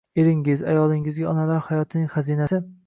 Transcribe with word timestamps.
Eringiz, 0.21 0.63
ayolingizga 0.71 1.31
onalar 1.35 1.63
hayotning 1.69 2.13
xazinasi 2.17 2.67